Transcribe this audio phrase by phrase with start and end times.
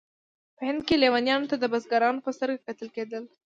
[0.55, 3.23] په هند کې لیونیانو ته د بزرګانو په سترګه کتل کېدل.